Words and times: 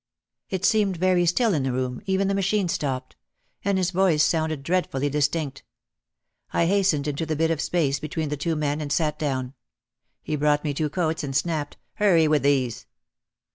It 0.49 0.65
seemed 0.65 0.97
very 0.97 1.27
still 1.27 1.53
in 1.53 1.61
the 1.61 1.71
room, 1.71 2.01
even 2.07 2.27
the 2.27 2.33
machines 2.33 2.73
stopped. 2.73 3.15
And 3.63 3.77
his 3.77 3.91
voice 3.91 4.23
sounded 4.23 4.63
dreadfully 4.63 5.09
distinct. 5.11 5.61
I 6.51 6.65
hastened 6.65 7.07
into 7.07 7.23
the 7.23 7.35
bit 7.35 7.51
of 7.51 7.61
space 7.61 7.99
be 7.99 8.09
tween 8.09 8.29
the 8.29 8.35
two 8.35 8.55
men 8.55 8.81
and 8.81 8.91
sat 8.91 9.19
down. 9.19 9.53
He 10.23 10.35
brought 10.35 10.63
me 10.63 10.73
two 10.73 10.89
coats 10.89 11.23
and 11.23 11.35
snapped, 11.35 11.77
"Hurry 11.97 12.27
with 12.27 12.41
these!" 12.41 12.87